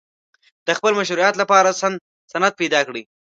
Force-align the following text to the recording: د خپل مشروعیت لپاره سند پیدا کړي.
د 0.67 0.69
خپل 0.77 0.91
مشروعیت 0.99 1.35
لپاره 1.41 1.77
سند 2.37 2.53
پیدا 2.59 2.79
کړي. 2.87 3.03